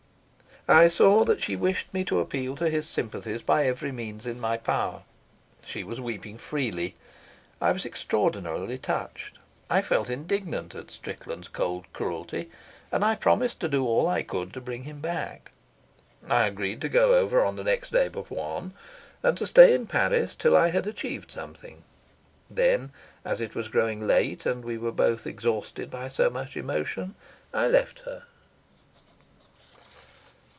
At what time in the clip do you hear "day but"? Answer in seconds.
17.91-18.29